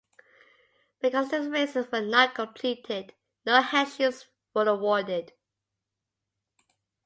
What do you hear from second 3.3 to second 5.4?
no headships were awarded.